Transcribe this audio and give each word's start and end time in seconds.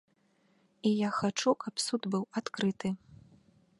І 0.89 0.93
я 1.01 1.09
хачу, 1.19 1.49
каб 1.65 1.75
суд 1.87 2.01
быў 2.17 2.23
адкрыты. 2.43 2.87